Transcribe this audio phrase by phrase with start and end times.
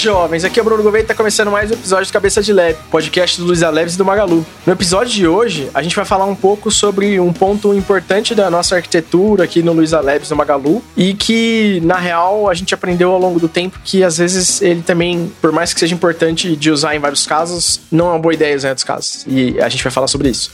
[0.00, 2.54] jovens, aqui é o Bruno Gouveia e tá começando mais um episódio do Cabeça de
[2.54, 4.46] Lab, podcast do Luiz Aleves e do Magalu.
[4.66, 8.50] No episódio de hoje, a gente vai falar um pouco sobre um ponto importante da
[8.50, 12.72] nossa arquitetura aqui no Luiz Aleves e no Magalu e que, na real, a gente
[12.72, 16.56] aprendeu ao longo do tempo que às vezes ele também, por mais que seja importante
[16.56, 19.26] de usar em vários casos, não é uma boa ideia usar em outros casos.
[19.28, 20.50] E a gente vai falar sobre isso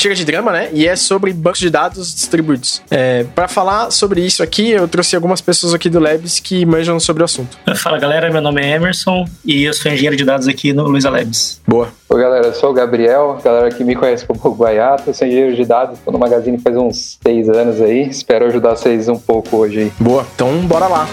[0.00, 0.70] chega de drama, né?
[0.72, 2.82] E é sobre bancos de dados distribuídos.
[2.90, 6.98] É, para falar sobre isso aqui, eu trouxe algumas pessoas aqui do Labs que manjam
[6.98, 7.58] sobre o assunto.
[7.76, 11.10] Fala galera, meu nome é Emerson e eu sou engenheiro de dados aqui no Luiza
[11.10, 11.60] Labs.
[11.66, 11.88] Boa.
[12.08, 15.64] Oi galera, eu sou o Gabriel, galera que me conhece como Guaiato, sou engenheiro de
[15.64, 19.80] dados, estou no Magazine faz uns seis anos aí, espero ajudar vocês um pouco hoje
[19.80, 19.92] aí.
[20.00, 21.08] Boa, então bora lá.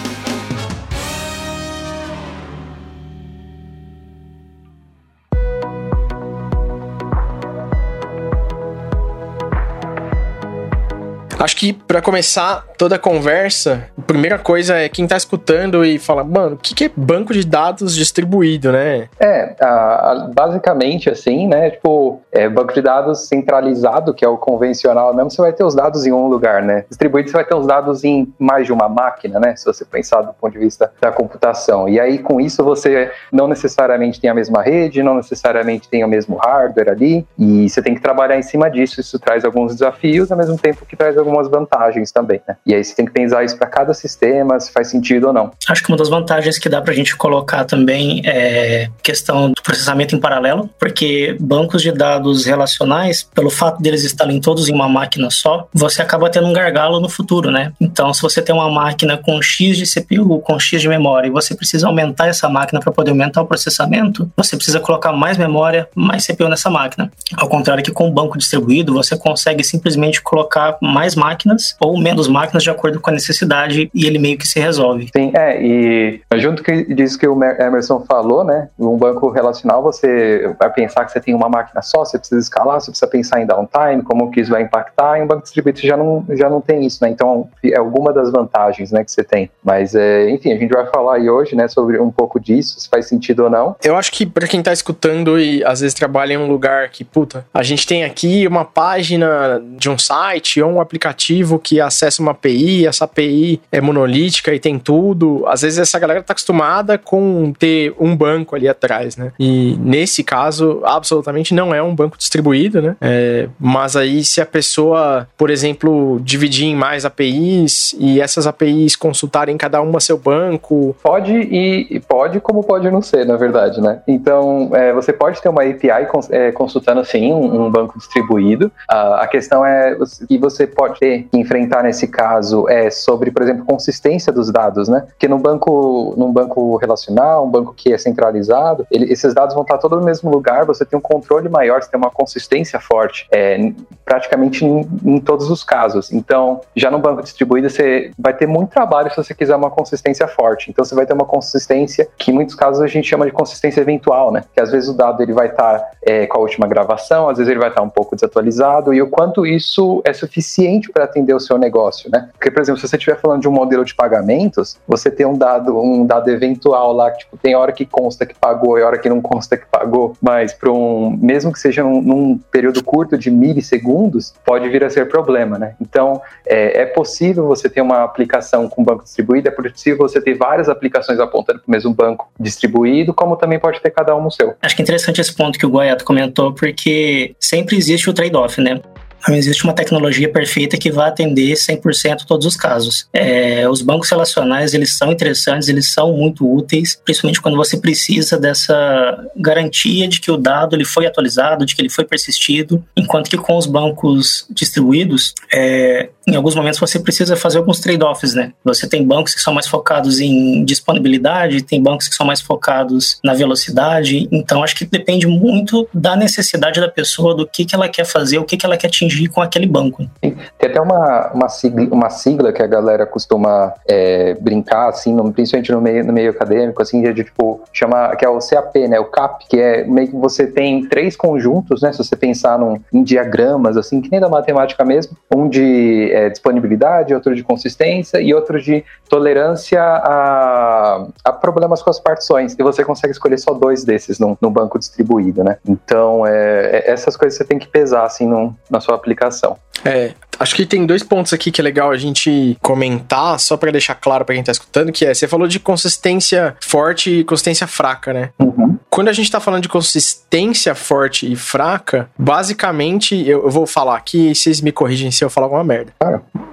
[11.40, 16.00] Acho que para começar toda a conversa, a primeira coisa é quem tá escutando e
[16.00, 19.08] fala, mano, o que, que é banco de dados distribuído, né?
[19.20, 21.72] É, a, a, basicamente assim, né?
[21.72, 25.76] Tipo, é, banco de dados centralizado, que é o convencional mesmo, você vai ter os
[25.76, 26.86] dados em um lugar, né?
[26.90, 29.56] Distribuído, você vai ter os dados em mais de uma máquina, né?
[29.56, 31.88] Se você pensar do ponto de vista da computação.
[31.88, 36.08] E aí, com isso, você não necessariamente tem a mesma rede, não necessariamente tem o
[36.08, 39.00] mesmo hardware ali, e você tem que trabalhar em cima disso.
[39.00, 42.56] Isso traz alguns desafios, ao mesmo tempo que traz alguns algumas vantagens também, né?
[42.66, 45.52] E aí você tem que pensar isso para cada sistema, se faz sentido ou não.
[45.68, 49.62] Acho que uma das vantagens que dá para a gente colocar também é questão do
[49.62, 54.88] processamento em paralelo, porque bancos de dados relacionais, pelo fato deles estarem todos em uma
[54.88, 57.74] máquina só, você acaba tendo um gargalo no futuro, né?
[57.80, 61.32] Então, se você tem uma máquina com X de CPU, com X de memória, e
[61.32, 65.88] você precisa aumentar essa máquina para poder aumentar o processamento, você precisa colocar mais memória,
[65.96, 67.12] mais CPU nessa máquina.
[67.36, 72.30] Ao contrário que com o banco distribuído, você consegue simplesmente colocar mais máquinas ou menos
[72.30, 75.10] máquinas de acordo com a necessidade e ele meio que se resolve.
[75.16, 80.56] Sim, é, e junto que disso que o Emerson falou, né, um banco relacional você
[80.58, 83.46] vai pensar que você tem uma máquina só, você precisa escalar, você precisa pensar em
[83.46, 86.86] downtime, como que isso vai impactar, em um banco distribuído já não, já não tem
[86.86, 90.58] isso, né, então é alguma das vantagens, né, que você tem, mas é, enfim, a
[90.58, 93.76] gente vai falar aí hoje, né, sobre um pouco disso, se faz sentido ou não.
[93.84, 97.04] Eu acho que para quem tá escutando e às vezes trabalha em um lugar que,
[97.04, 101.80] puta, a gente tem aqui uma página de um site ou um aplicativo aplicativo que
[101.80, 105.46] acessa uma API, essa API é monolítica e tem tudo.
[105.48, 109.32] Às vezes essa galera tá acostumada com ter um banco ali atrás, né?
[109.40, 112.96] E nesse caso, absolutamente não é um banco distribuído, né?
[113.00, 118.96] É, mas aí se a pessoa, por exemplo, dividir em mais APIs e essas APIs
[118.96, 120.96] consultarem cada uma seu banco.
[121.02, 124.02] Pode e pode, como pode não ser, na verdade, né?
[124.08, 128.68] Então, é, você pode ter uma API é, consultando sim um, um banco distribuído.
[128.92, 129.96] Uh, a questão é
[130.28, 134.88] que você pode ter que enfrentar nesse caso é sobre, por exemplo, consistência dos dados,
[134.88, 135.06] né?
[135.08, 139.64] Porque no banco, num banco relacional, um banco que é centralizado, ele, esses dados vão
[139.64, 143.28] estar todos no mesmo lugar, você tem um controle maior, você tem uma consistência forte,
[143.32, 143.72] é,
[144.06, 146.12] praticamente em, em todos os casos.
[146.12, 150.28] Então, já no banco distribuído, você vai ter muito trabalho se você quiser uma consistência
[150.28, 150.70] forte.
[150.70, 153.82] Então, você vai ter uma consistência que, em muitos casos, a gente chama de consistência
[153.82, 154.44] eventual, né?
[154.54, 157.50] Que às vezes o dado ele vai estar é, com a última gravação, às vezes
[157.50, 161.40] ele vai estar um pouco desatualizado, e o quanto isso é suficiente para atender o
[161.40, 162.30] seu negócio, né?
[162.34, 165.38] Porque, por exemplo, se você estiver falando de um modelo de pagamentos, você tem um
[165.38, 168.98] dado, um dado eventual lá, que tipo, tem hora que consta que pagou e hora
[168.98, 173.18] que não consta que pagou, mas para um, mesmo que seja num, num, período curto
[173.18, 175.76] de milissegundos, pode vir a ser problema, né?
[175.82, 180.36] Então, é, é possível você ter uma aplicação com banco distribuído, é possível você ter
[180.36, 184.32] várias aplicações apontando para o mesmo banco distribuído, como também pode ter cada um no
[184.32, 184.56] seu.
[184.62, 188.62] Acho que é interessante esse ponto que o Goiato comentou, porque sempre existe o trade-off,
[188.62, 188.82] né?
[189.28, 193.08] Não existe uma tecnologia perfeita que vá atender 100% todos os casos.
[193.14, 198.38] É, os bancos relacionais, eles são interessantes, eles são muito úteis, principalmente quando você precisa
[198.38, 203.30] dessa garantia de que o dado ele foi atualizado, de que ele foi persistido, enquanto
[203.30, 208.52] que com os bancos distribuídos, é, em alguns momentos você precisa fazer alguns trade-offs, né?
[208.64, 213.20] Você tem bancos que são mais focados em disponibilidade, tem bancos que são mais focados
[213.24, 217.88] na velocidade, então acho que depende muito da necessidade da pessoa, do que, que ela
[217.88, 220.06] quer fazer, o que, que ela quer atingir com aquele banco.
[220.22, 225.32] Tem até uma, uma, sigla, uma sigla que a galera costuma é, brincar, assim, no,
[225.32, 229.00] principalmente no meio, no meio acadêmico, assim, de tipo, chama, que é o CAP, né?
[229.00, 231.92] O CAP, que é meio que você tem três conjuntos, né?
[231.92, 236.30] Se você pensar num, em diagramas, assim, que nem da matemática mesmo, um de é,
[236.30, 242.56] disponibilidade, outro de consistência e outro de tolerância a, a problemas com as partições.
[242.58, 245.58] E você consegue escolher só dois desses no, no banco distribuído, né?
[245.68, 249.58] Então, é, é essas coisas você tem que pesar, assim, no, na sua aplicação.
[249.86, 253.72] É, Acho que tem dois pontos aqui que é legal a gente comentar, só para
[253.72, 257.68] deixar claro para quem tá escutando, que é, você falou de consistência forte e consistência
[257.68, 258.30] fraca, né?
[258.40, 258.78] Uhum.
[258.90, 263.96] Quando a gente tá falando de consistência forte e fraca, basicamente, eu, eu, vou falar
[263.96, 265.94] aqui e vocês me corrigem se eu falar alguma merda.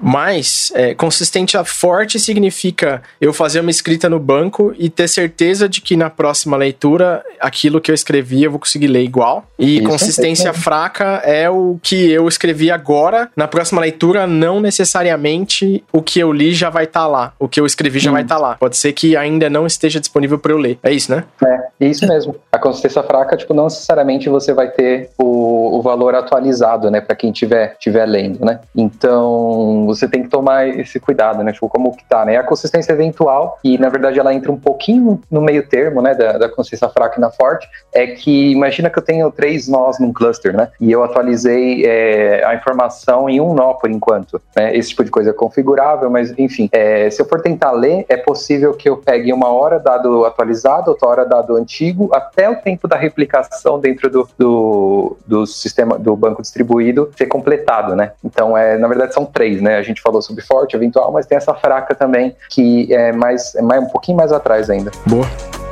[0.02, 5.81] Mas, é, consistência forte significa eu fazer uma escrita no banco e ter certeza de
[5.81, 9.48] que na próxima leitura, aquilo que eu escrevi eu vou conseguir ler igual.
[9.58, 14.60] E Isso consistência é fraca é o que eu escrevi agora, na próxima leitura, não
[14.60, 17.32] necessariamente o que eu li já vai estar tá lá.
[17.38, 18.14] O que eu escrevi já hum.
[18.14, 18.56] vai estar tá lá.
[18.56, 20.78] Pode ser que ainda não esteja disponível para eu ler.
[20.82, 21.24] É isso, né?
[21.44, 22.36] É, isso mesmo.
[22.52, 27.16] A consistência fraca, tipo, não necessariamente você vai ter o, o valor atualizado, né, para
[27.16, 28.60] quem estiver tiver lendo, né?
[28.74, 31.52] Então, você tem que tomar esse cuidado, né?
[31.52, 32.36] Tipo, como que tá, né?
[32.36, 36.38] A consistência eventual, e na verdade ela entra um pouquinho no meio termo, né, da,
[36.38, 40.12] da consistência fraca e na forte, é que imagina que eu tenho três nós num
[40.12, 40.68] cluster, né?
[40.80, 44.76] E eu atualizei é, a informação em um nó por enquanto, né?
[44.76, 48.16] Esse tipo de coisa é configurável, mas enfim, é, se eu for tentar ler, é
[48.16, 52.87] possível que eu pegue uma hora dado atualizado, outra hora dado antigo, até o tempo
[52.87, 58.12] da replicação dentro do, do, do sistema do banco distribuído ser completado, né?
[58.22, 59.76] Então, é, na verdade, são três, né?
[59.76, 63.62] A gente falou sobre forte, eventual, mas tem essa fraca também, que é mais, é
[63.62, 64.90] mais um pouquinho mais atrás ainda.
[65.06, 65.63] Boa.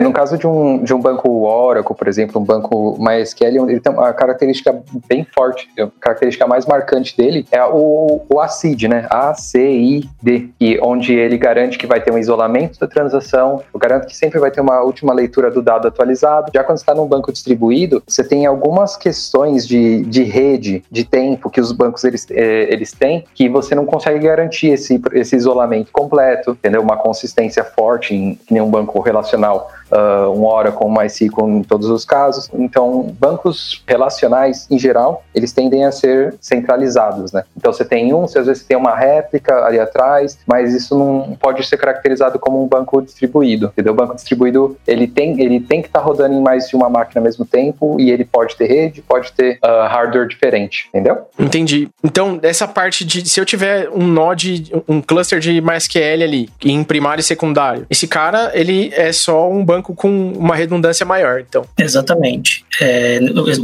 [0.00, 3.92] No caso de um, de um banco Oracle, por exemplo, um banco MySQL, ele tem
[3.92, 9.06] uma característica bem forte, a característica mais marcante dele é o, o ACID, né?
[9.10, 14.40] A-C-I-D, e onde ele garante que vai ter um isolamento da transação, garante que sempre
[14.40, 16.50] vai ter uma última leitura do dado atualizado.
[16.54, 21.50] Já quando está num banco distribuído, você tem algumas questões de, de rede, de tempo
[21.50, 25.92] que os bancos eles, eh, eles têm, que você não consegue garantir esse, esse isolamento
[25.92, 26.80] completo, entendeu?
[26.80, 31.88] Uma consistência forte em, em um banco relacional uh, um Oracle, um MySQL em todos
[31.88, 32.48] os casos.
[32.54, 37.44] Então, bancos relacionais, em geral, eles tendem a ser centralizados, né?
[37.56, 41.36] Então, você tem um, você às vezes tem uma réplica ali atrás, mas isso não
[41.40, 43.92] pode ser caracterizado como um banco distribuído, entendeu?
[43.92, 46.88] O banco distribuído, ele tem, ele tem que estar tá rodando em mais de uma
[46.88, 51.18] máquina ao mesmo tempo e ele pode ter rede, pode ter uh, hardware diferente, entendeu?
[51.38, 51.88] Entendi.
[52.02, 56.82] Então, essa parte de, se eu tiver um node, um cluster de MySQL ali, em
[56.84, 61.40] primário e secundário, esse cara, ele é só um banco banco com uma redundância maior,
[61.40, 61.64] então.
[61.76, 62.64] Exatamente.
[62.80, 63.18] É,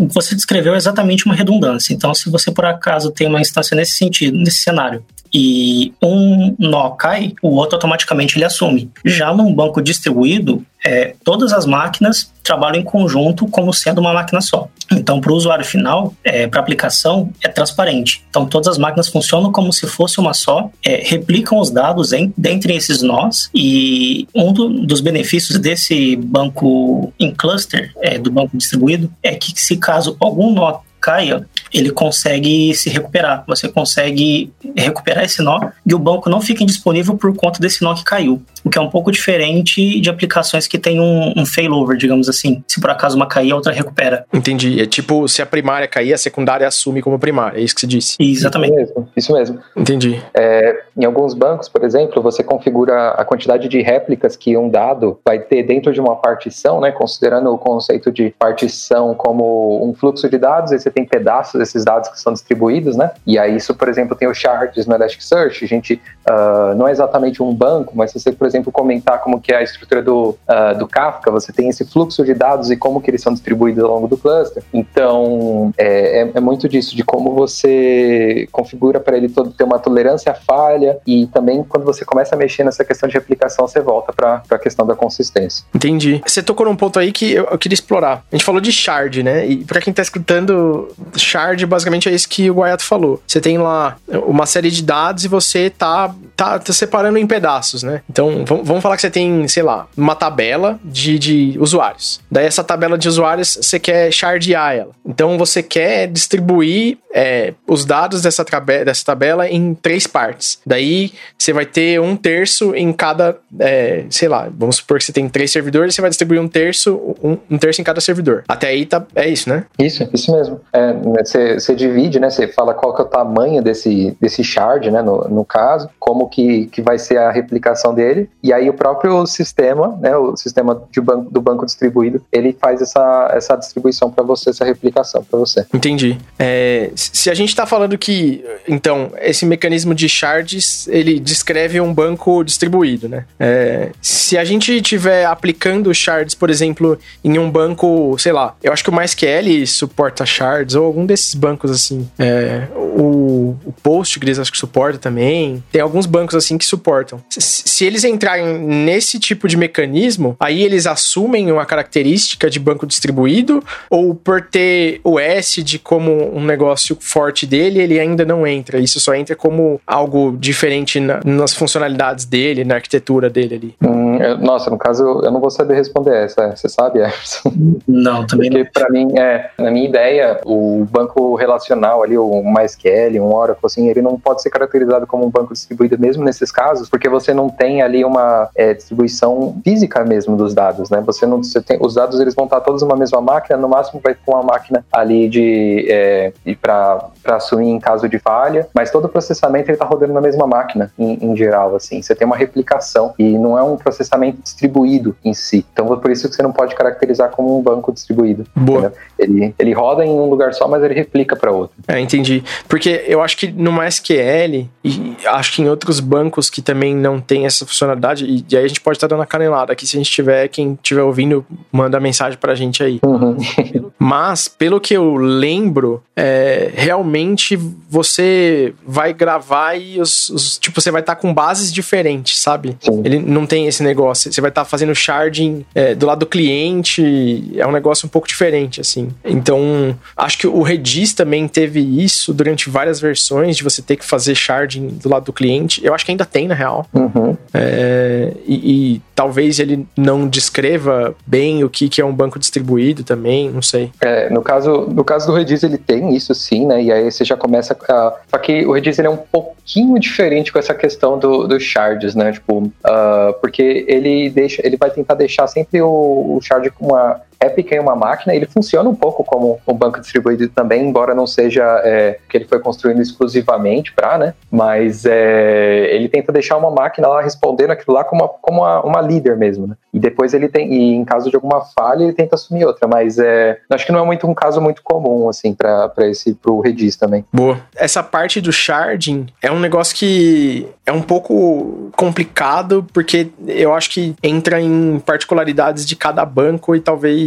[0.08, 1.92] você descreveu exatamente uma redundância.
[1.92, 6.90] Então, se você por acaso tem uma instância nesse sentido, nesse cenário, e um nó
[6.90, 8.90] cai, o outro automaticamente ele assume.
[9.04, 14.40] Já num banco distribuído, é, todas as máquinas trabalham em conjunto como sendo uma máquina
[14.40, 14.68] só.
[14.92, 18.24] Então, para o usuário final, é, para a aplicação, é transparente.
[18.30, 22.32] Então, todas as máquinas funcionam como se fosse uma só, é, replicam os dados em,
[22.38, 28.56] dentre esses nós, e um do, dos benefícios desse banco em cluster, é, do banco
[28.56, 33.44] distribuído, é que se caso algum nó caia, ele consegue se recuperar.
[33.46, 37.94] Você consegue recuperar esse nó e o banco não fica indisponível por conta desse nó
[37.94, 38.42] que caiu.
[38.64, 42.64] O que é um pouco diferente de aplicações que tem um, um failover, digamos assim.
[42.66, 44.26] Se por acaso uma cair, a outra recupera.
[44.32, 44.80] Entendi.
[44.80, 47.60] É tipo, se a primária cair, a secundária assume como primária.
[47.60, 48.16] É isso que você disse.
[48.18, 48.72] Exatamente.
[48.72, 49.08] Isso mesmo.
[49.16, 49.60] Isso mesmo.
[49.76, 50.20] Entendi.
[50.34, 55.20] É, em alguns bancos, por exemplo, você configura a quantidade de réplicas que um dado
[55.24, 56.90] vai ter dentro de uma partição, né?
[56.90, 62.08] Considerando o conceito de partição como um fluxo de dados, você tem pedaços desses dados
[62.08, 63.10] que são distribuídos, né?
[63.26, 65.62] E aí isso, por exemplo, tem os shards no Elasticsearch.
[65.62, 69.38] A gente uh, não é exatamente um banco, mas se você, por exemplo, comentar como
[69.38, 72.78] que é a estrutura do, uh, do Kafka, você tem esse fluxo de dados e
[72.78, 74.62] como que eles são distribuídos ao longo do cluster.
[74.72, 79.78] Então, é, é, é muito disso, de como você configura para ele todo, ter uma
[79.78, 83.82] tolerância à falha e também quando você começa a mexer nessa questão de replicação, você
[83.82, 85.62] volta para a questão da consistência.
[85.74, 86.22] Entendi.
[86.26, 88.24] Você tocou num ponto aí que eu, eu queria explorar.
[88.32, 89.46] A gente falou de shard, né?
[89.46, 90.85] E para quem tá escutando,
[91.16, 93.22] shard basicamente é isso que o Guayato falou.
[93.26, 97.82] Você tem lá uma série de dados e você tá, tá, tá separando em pedaços,
[97.82, 98.02] né?
[98.08, 102.20] Então, vamos falar que você tem, sei lá, uma tabela de, de usuários.
[102.30, 104.90] Daí essa tabela de usuários, você quer shardear ela.
[105.04, 108.44] Então, você quer distribuir é, os dados dessa,
[108.84, 110.58] dessa tabela em três partes.
[110.66, 115.12] Daí, você vai ter um terço em cada, é, sei lá, vamos supor que você
[115.12, 118.44] tem três servidores, você vai distribuir um terço, um, um terço em cada servidor.
[118.46, 119.64] Até aí tá, é isso, né?
[119.78, 120.60] Isso, isso mesmo.
[120.76, 122.28] É, né, você, você divide, né?
[122.28, 125.00] Você fala qual que é o tamanho desse, desse shard, né?
[125.00, 128.28] No, no caso, como que, que vai ser a replicação dele.
[128.42, 130.14] E aí o próprio sistema, né?
[130.16, 134.64] O sistema de banco, do banco distribuído, ele faz essa, essa distribuição para você, essa
[134.66, 135.64] replicação para você.
[135.72, 136.18] Entendi.
[136.38, 141.92] É, se a gente está falando que, então, esse mecanismo de shards, ele descreve um
[141.92, 143.24] banco distribuído, né?
[143.40, 148.72] É, se a gente tiver aplicando shards, por exemplo, em um banco, sei lá, eu
[148.72, 152.08] acho que o MySQL suporta shards, ou algum desses bancos assim.
[152.18, 155.62] É, o, o Postgres acho que suporta também.
[155.70, 157.20] Tem alguns bancos assim que suportam.
[157.30, 162.86] Se, se eles entrarem nesse tipo de mecanismo, aí eles assumem uma característica de banco
[162.86, 165.16] distribuído, ou por ter o
[165.64, 168.78] de como um negócio forte dele, ele ainda não entra.
[168.78, 173.74] Isso só entra como algo diferente na, nas funcionalidades dele, na arquitetura dele ali.
[173.82, 176.54] Hum, eu, nossa, no caso, eu não vou saber responder essa.
[176.54, 177.52] Você sabe, Emerson?
[177.86, 178.72] Não, também Porque, não.
[178.72, 183.66] Porque, pra mim, é, na minha ideia, o banco relacional ali, o MySQL, um Oracle,
[183.66, 187.34] assim, ele não pode ser caracterizado como um banco distribuído mesmo nesses casos, porque você
[187.34, 191.02] não tem ali uma é, distribuição física mesmo dos dados, né?
[191.04, 194.00] Você não, você tem, os dados eles vão estar todos numa mesma máquina, no máximo
[194.02, 199.06] vai ter uma máquina ali de, é, para assumir em caso de falha, mas todo
[199.06, 202.00] o processamento ele está rodando na mesma máquina em, em, geral, assim.
[202.00, 205.66] Você tem uma replicação e não é um processamento distribuído em si.
[205.72, 208.44] Então por isso que você não pode caracterizar como um banco distribuído.
[208.54, 208.92] Boa.
[209.18, 211.76] Ele, ele roda em um lugar só, mas ele replica para outro.
[211.88, 212.42] É, entendi.
[212.68, 217.20] Porque eu acho que no MySQL e acho que em outros bancos que também não
[217.20, 219.86] tem essa funcionalidade, e, e aí a gente pode estar tá dando a canelada aqui
[219.86, 223.00] se a gente tiver, quem estiver ouvindo, manda mensagem pra gente aí.
[223.04, 223.36] Uhum.
[223.98, 227.56] Mas, pelo que eu lembro, é, realmente
[227.88, 232.76] você vai gravar e os, os tipo, você vai estar tá com bases diferentes, sabe?
[232.80, 233.02] Sim.
[233.04, 234.32] Ele não tem esse negócio.
[234.32, 238.08] Você vai estar tá fazendo sharding é, do lado do cliente, é um negócio um
[238.08, 239.08] pouco diferente, assim.
[239.24, 244.04] Então, acho que o Redis também teve isso durante várias versões, de você ter que
[244.04, 245.84] fazer sharding do lado do cliente.
[245.84, 246.84] Eu acho que ainda tem, na real.
[246.92, 247.36] Uhum.
[247.54, 253.04] É, e, e, talvez ele não descreva bem o que, que é um banco distribuído
[253.04, 253.90] também, não sei.
[254.00, 256.82] É, no, caso, no caso do Redis, ele tem isso sim, né?
[256.82, 258.14] E aí você já começa a.
[258.28, 262.14] Só que o Redis ele é um pouquinho diferente com essa questão dos do shards,
[262.14, 262.32] né?
[262.32, 267.20] Tipo, uh, porque ele deixa, ele vai tentar deixar sempre o, o shard com uma
[267.40, 271.26] Epic é uma máquina, ele funciona um pouco como um banco distribuído também, embora não
[271.26, 274.34] seja é, que ele foi construído exclusivamente para, né?
[274.50, 278.82] Mas é, ele tenta deixar uma máquina lá respondendo aquilo lá como uma, como uma,
[278.82, 279.76] uma líder mesmo, né?
[279.92, 283.18] E depois ele tem, e em caso de alguma falha, ele tenta assumir outra, mas
[283.18, 286.96] é, acho que não é muito um caso muito comum, assim, para esse, pro Redis
[286.96, 287.24] também.
[287.32, 287.58] Boa.
[287.74, 293.90] Essa parte do sharding é um negócio que é um pouco complicado, porque eu acho
[293.90, 297.25] que entra em particularidades de cada banco e talvez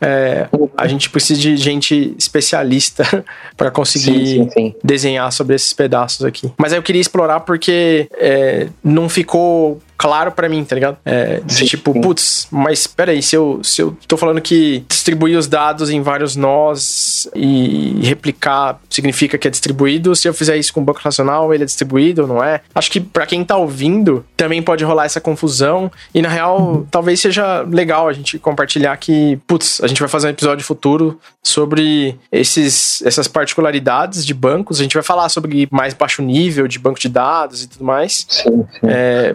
[0.00, 3.24] é, a gente precisa de gente especialista
[3.56, 4.74] para conseguir sim, sim, sim.
[4.82, 6.52] desenhar sobre esses pedaços aqui.
[6.56, 10.96] Mas aí eu queria explorar porque é, não ficou claro para mim, tá ligado?
[11.04, 15.46] É, de tipo, putz, mas peraí, se eu, se eu tô falando que distribuir os
[15.46, 20.80] dados em vários nós e replicar significa que é distribuído, se eu fizer isso com
[20.80, 22.62] o banco relacional, ele é distribuído ou não é?
[22.74, 26.86] Acho que para quem tá ouvindo, também pode rolar essa confusão e na real, uhum.
[26.90, 31.20] talvez seja legal a gente compartilhar que, putz, a gente vai fazer um episódio futuro
[31.42, 36.78] sobre esses, essas particularidades de bancos, a gente vai falar sobre mais baixo nível de
[36.78, 38.24] banco de dados e tudo mais.
[38.30, 38.88] Sim, sim.
[38.88, 39.32] É,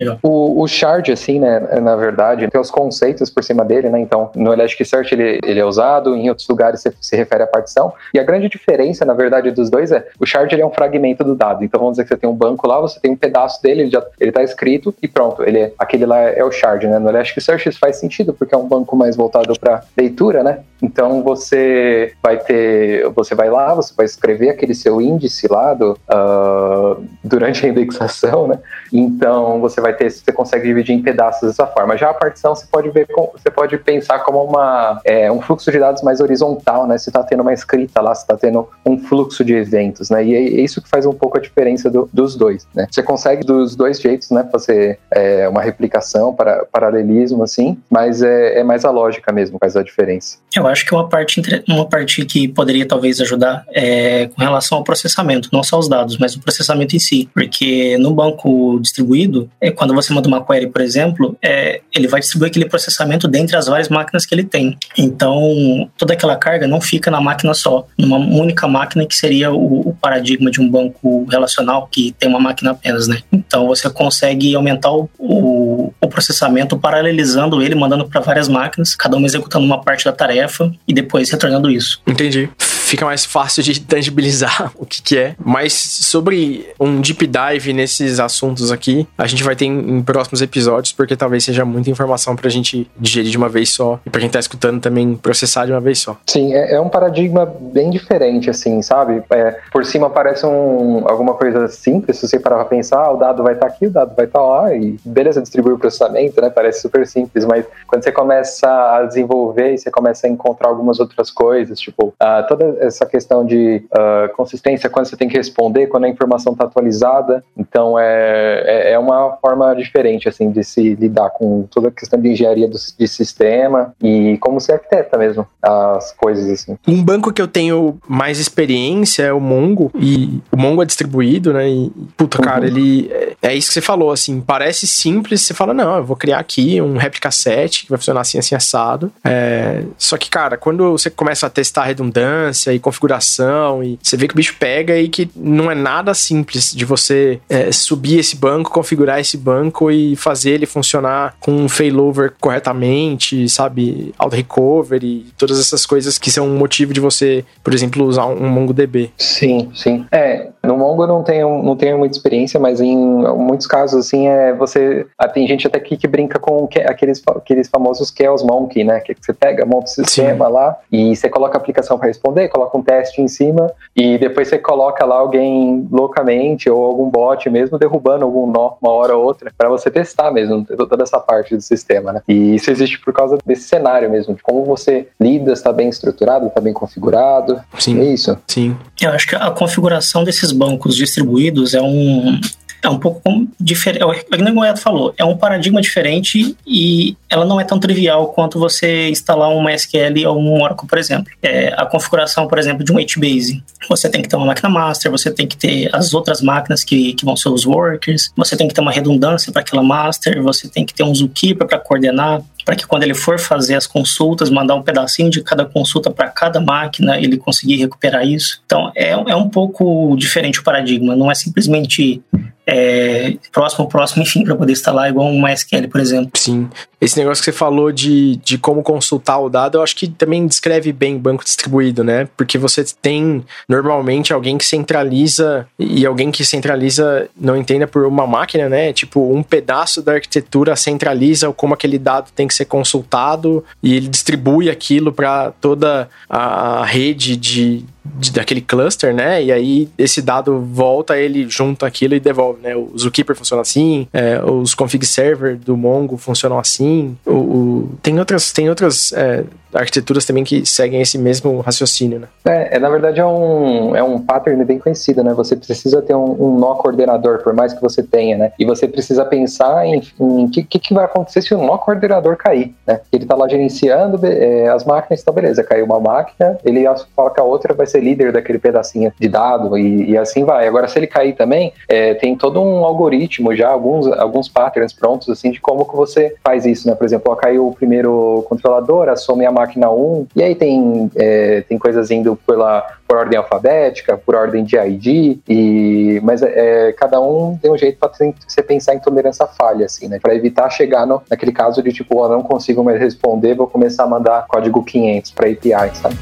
[0.00, 4.00] é, o, o shard, assim, né, na verdade, tem os conceitos por cima dele, né?
[4.00, 7.92] Então, no Elasticsearch ele, ele é usado, em outros lugares se, se refere à partição.
[8.12, 11.24] E a grande diferença, na verdade, dos dois é o shard ele é um fragmento
[11.24, 11.64] do dado.
[11.64, 13.90] Então, vamos dizer que você tem um banco lá, você tem um pedaço dele, ele
[13.90, 16.98] já ele tá escrito e pronto, ele é, aquele lá é o shard, né?
[16.98, 20.60] No Elasticsearch isso faz sentido porque é um banco mais voltado para leitura, né?
[20.80, 25.98] Então, você vai ter, você vai lá, você vai escrever aquele seu índice lá do,
[26.08, 28.58] uh, durante a indexação, né?
[28.92, 31.96] Então, você vai ter, você consegue dividir em pedaços dessa forma.
[31.96, 35.78] Já a partição você pode ver, você pode pensar como uma, é, um fluxo de
[35.78, 36.96] dados mais horizontal, né?
[36.96, 40.24] Você está tendo uma escrita lá, você está tendo um fluxo de eventos, né?
[40.24, 42.86] E é isso que faz um pouco a diferença do, dos dois, né?
[42.90, 44.48] Você consegue dos dois jeitos, né?
[44.50, 49.76] Fazer é, uma replicação, para, paralelismo, assim, mas é, é mais a lógica mesmo faz
[49.76, 50.38] a diferença.
[50.54, 54.84] Eu acho que uma parte, uma parte que poderia talvez ajudar é com relação ao
[54.84, 59.70] processamento, não só os dados, mas o processamento em si, porque no banco distribuído, é
[59.70, 63.66] quando você manda uma query, por exemplo, é, ele vai distribuir aquele processamento dentre as
[63.66, 64.76] várias máquinas que ele tem.
[64.96, 69.88] Então, toda aquela carga não fica na máquina só, numa única máquina que seria o,
[69.88, 73.20] o paradigma de um banco relacional que tem uma máquina apenas, né?
[73.32, 79.16] Então, você consegue aumentar o, o, o processamento paralelizando ele, mandando para várias máquinas, cada
[79.16, 82.00] uma executando uma parte da tarefa e depois retornando isso.
[82.06, 82.50] Entendi
[82.88, 85.34] fica mais fácil de tangibilizar o que, que é.
[85.38, 90.92] Mas sobre um deep dive nesses assuntos aqui, a gente vai ter em, próximos episódios,
[90.92, 94.30] porque talvez seja muita informação pra gente digerir de uma vez só e pra quem
[94.30, 96.16] tá escutando também processar de uma vez só.
[96.26, 99.22] Sim, é, é um paradigma bem diferente, assim, sabe?
[99.30, 103.16] É, por cima parece um, alguma coisa simples, se você parar pra pensar, ah, o
[103.16, 105.78] dado vai estar tá aqui, o dado vai estar tá lá, e beleza, distribuir o
[105.78, 106.48] processamento, né?
[106.48, 111.00] Parece super simples, mas quando você começa a desenvolver e você começa a encontrar algumas
[111.00, 115.86] outras coisas, tipo, uh, toda essa questão de uh, consistência, quando você tem que responder,
[115.86, 120.94] quando a informação está atualizada, então é, é, é, uma forma diferente, assim, de se
[120.94, 125.46] lidar com toda a questão de engenharia do, de sistema e como se arquiteta mesmo
[125.62, 126.76] as coisas, assim.
[126.86, 131.52] Um banco que eu tenho mais experiência é o Mongo, e o Mongo é distribuído,
[131.52, 132.66] né, e, puta, cara, uhum.
[132.66, 136.16] ele, é, é isso que você falou, assim, parece simples, você fala, não, eu vou
[136.16, 140.56] criar aqui um réplica set que vai funcionar assim, assim, assado, é, só que, cara,
[140.56, 144.98] quando você começa a testar redundância e configuração, e você vê que o bicho pega
[144.98, 149.90] e que não é nada simples de você é, subir esse banco, configurar esse banco
[149.90, 154.14] e fazer ele funcionar com um failover corretamente, sabe?
[154.18, 158.48] Auto recovery, todas essas coisas que são um motivo de você, por exemplo, usar um
[158.48, 159.10] MongoDB.
[159.16, 160.06] Sim, sim.
[160.10, 164.28] É, no Mongo eu não tenho, não tenho muita experiência, mas em muitos casos, assim,
[164.28, 165.06] é você.
[165.16, 169.00] Ah, tem gente até aqui que brinca com aqueles, aqueles famosos Chaos Monkey, né?
[169.00, 170.52] Que você pega, monta o sistema sim.
[170.52, 174.48] lá e você coloca a aplicação para responder, coloca um teste em cima e depois
[174.48, 179.24] você coloca lá alguém loucamente ou algum bot mesmo derrubando algum nó uma hora ou
[179.24, 182.22] outra para você testar mesmo toda essa parte do sistema, né?
[182.26, 186.48] E isso existe por causa desse cenário mesmo, de como você lida, está bem estruturado,
[186.48, 187.60] está bem configurado.
[187.78, 188.00] Sim.
[188.00, 188.36] É isso.
[188.46, 188.76] Sim.
[189.00, 192.40] Eu acho que a configuração desses bancos distribuídos é um
[192.82, 194.02] é um pouco diferente.
[194.02, 198.28] É o que o falou, é um paradigma diferente e ela não é tão trivial
[198.28, 201.32] quanto você instalar um MySQL ou um Oracle, por exemplo.
[201.42, 203.62] É, a configuração, por exemplo, de um HBase.
[203.88, 207.14] Você tem que ter uma máquina master, você tem que ter as outras máquinas que,
[207.14, 210.68] que vão ser os workers, você tem que ter uma redundância para aquela master, você
[210.68, 214.50] tem que ter um zookeeper para coordenar, para que quando ele for fazer as consultas,
[214.50, 218.60] mandar um pedacinho de cada consulta para cada máquina, ele conseguir recuperar isso.
[218.66, 222.22] Então, é, é um pouco diferente o paradigma, não é simplesmente
[222.70, 226.32] é, próximo, próximo, enfim, para poder instalar igual um MySQL, por exemplo.
[226.34, 226.68] Sim.
[227.00, 230.46] Esse negócio que você falou de, de como consultar o dado, eu acho que também
[230.46, 232.28] descreve bem banco distribuído, né?
[232.36, 238.26] Porque você tem normalmente alguém que centraliza e alguém que centraliza não entenda por uma
[238.26, 238.92] máquina, né?
[238.92, 244.08] Tipo, um pedaço da arquitetura centraliza como aquele dado tem que ser consultado e ele
[244.08, 247.82] distribui aquilo para toda a rede de
[248.16, 249.42] de, daquele cluster, né?
[249.42, 252.74] E aí esse dado volta, ele junta aquilo e devolve, né?
[252.76, 257.16] O Zookeeper funciona assim, é, os config server do Mongo funcionam assim.
[257.24, 262.28] O, o tem outras, tem outras é, arquiteturas também que seguem esse mesmo raciocínio, né?
[262.44, 265.32] É, é, na verdade é um, é um pattern bem conhecido, né?
[265.34, 268.52] Você precisa ter um, um nó coordenador, por mais que você tenha, né?
[268.58, 272.74] E você precisa pensar em o que, que, vai acontecer se o nó coordenador cair,
[272.86, 273.00] né?
[273.12, 277.40] Ele tá lá gerenciando é, as máquinas, então beleza, caiu uma máquina, ele fala que
[277.40, 280.66] a outra vai ser líder daquele pedacinho de dado e, e assim vai.
[280.66, 285.28] Agora, se ele cair também, é, tem todo um algoritmo já, alguns, alguns patterns prontos,
[285.28, 286.94] assim, de como que você faz isso, né?
[286.94, 291.62] Por exemplo, ó, caiu o primeiro controlador, assome a máquina 1, e aí tem, é,
[291.62, 297.20] tem coisas indo pela, por ordem alfabética, por ordem de ID, e, mas é, cada
[297.20, 298.10] um tem um jeito para
[298.46, 300.18] você pensar em tolerância à falha, assim, né?
[300.20, 304.04] Para evitar chegar no, naquele caso de tipo, ó, não consigo mais responder, vou começar
[304.04, 306.16] a mandar código 500 para API, sabe?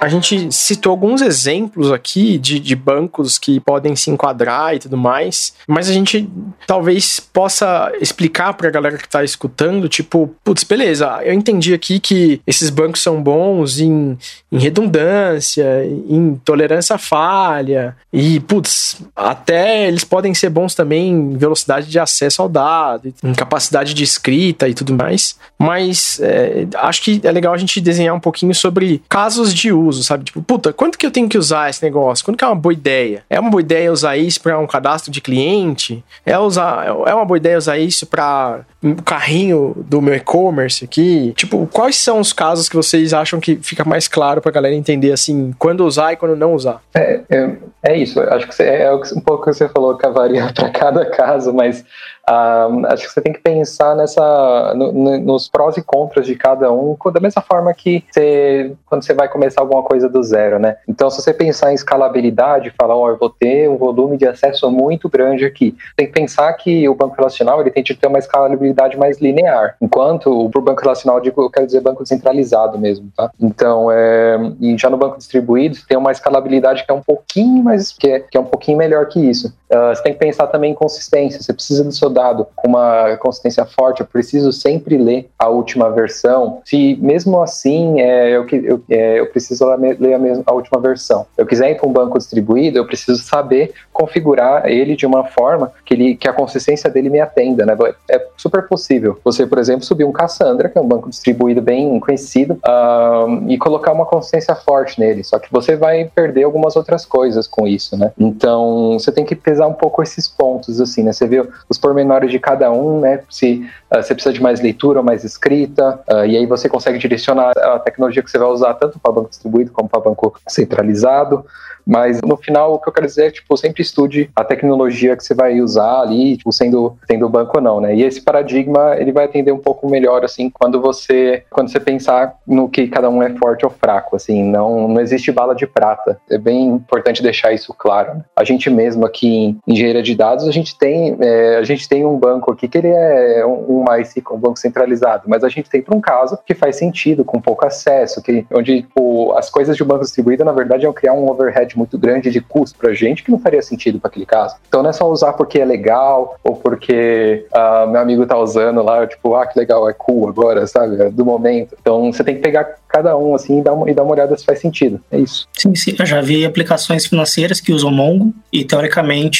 [0.00, 4.96] A gente citou alguns exemplos aqui de, de bancos que podem se enquadrar e tudo
[4.96, 6.28] mais, mas a gente
[6.66, 11.98] talvez possa explicar para a galera que está escutando, tipo, putz, beleza, eu entendi aqui
[11.98, 14.18] que esses bancos são bons em,
[14.50, 21.36] em redundância, em tolerância à falha, e, putz, até eles podem ser bons também em
[21.36, 27.02] velocidade de acesso ao dado, em capacidade de escrita e tudo mais, mas é, acho
[27.02, 30.24] que é legal a gente desenhar um pouquinho sobre casos de uso sabe?
[30.24, 32.24] Tipo, puta, quanto que eu tenho que usar esse negócio?
[32.24, 33.24] Quando que é uma boa ideia?
[33.28, 36.04] É uma boa ideia usar isso para um cadastro de cliente?
[36.24, 41.32] É, usar, é uma boa ideia usar isso para o carrinho do meu e-commerce aqui?
[41.36, 45.12] Tipo, quais são os casos que vocês acham que fica mais claro pra galera entender,
[45.12, 46.80] assim, quando usar e quando não usar?
[46.94, 48.20] É, é, é isso.
[48.20, 51.84] Acho que é um pouco o que você falou que varia para cada caso, mas
[52.28, 56.34] Uh, acho que você tem que pensar nessa, no, no, nos prós e contras de
[56.34, 60.58] cada um, da mesma forma que você, quando você vai começar alguma coisa do zero,
[60.58, 60.76] né?
[60.88, 64.26] Então, se você pensar em escalabilidade, falar, ó, oh, eu vou ter um volume de
[64.26, 68.08] acesso muito grande aqui, tem que pensar que o banco relacional ele tem que ter
[68.08, 73.08] uma escalabilidade mais linear, enquanto o banco relacional, digo, eu quero dizer banco centralizado mesmo,
[73.16, 73.30] tá?
[73.40, 77.92] Então, é, e já no banco distribuído tem uma escalabilidade que é um pouquinho mais,
[77.92, 79.54] que é, que é um pouquinho melhor que isso.
[79.70, 81.40] Uh, você tem que pensar também em consistência.
[81.40, 84.00] Você precisa do seu dado com uma consistência forte.
[84.00, 86.60] Eu preciso sempre ler a última versão.
[86.64, 89.64] Se mesmo assim é, eu, eu, é, eu preciso
[89.98, 91.26] ler a, mesma, a última versão.
[91.36, 95.72] Eu quiser ir para um banco distribuído, eu preciso saber configurar ele de uma forma
[95.84, 97.64] que, ele, que a consistência dele me atenda.
[97.66, 97.76] Né?
[98.10, 99.18] É super possível.
[99.24, 103.58] Você, por exemplo, subir um Cassandra, que é um banco distribuído bem conhecido, uh, e
[103.58, 105.24] colocar uma consistência forte nele.
[105.24, 108.12] Só que você vai perder algumas outras coisas com isso, né?
[108.18, 111.12] Então você tem que um pouco esses pontos, assim, né?
[111.12, 113.20] Você vê os pormenores de cada um, né?
[113.30, 117.52] Se uh, você precisa de mais leitura mais escrita, uh, e aí você consegue direcionar
[117.56, 121.44] a tecnologia que você vai usar tanto para banco distribuído como para banco centralizado.
[121.86, 125.22] Mas no final, o que eu quero dizer é, tipo, sempre estude a tecnologia que
[125.22, 127.94] você vai usar ali, tipo, sendo, sendo banco ou não, né?
[127.94, 132.34] E esse paradigma, ele vai atender um pouco melhor, assim, quando você, quando você pensar
[132.44, 136.18] no que cada um é forte ou fraco, assim, não, não existe bala de prata.
[136.28, 138.14] É bem importante deixar isso claro.
[138.14, 138.24] Né?
[138.34, 142.18] A gente mesmo aqui engenharia de dados, a gente tem, é, a gente tem um
[142.18, 143.84] banco aqui que ele é um, um
[144.32, 147.66] um banco centralizado, mas a gente tem para um caso que faz sentido, com pouco
[147.66, 151.76] acesso, que, onde tipo, as coisas de banco distribuído, na verdade, é criar um overhead
[151.76, 154.56] muito grande de custo para gente que não faria sentido para aquele caso.
[154.68, 158.82] Então não é só usar porque é legal ou porque uh, meu amigo tá usando
[158.82, 161.00] lá, tipo, ah, que legal, é cool agora, sabe?
[161.00, 161.76] É do momento.
[161.80, 164.36] Então você tem que pegar cada um assim e dar uma, e dar uma olhada
[164.36, 165.00] se faz sentido.
[165.10, 165.46] É isso.
[165.52, 165.94] Sim, sim.
[165.98, 169.35] Eu já vi aplicações financeiras que usam Mongo e teoricamente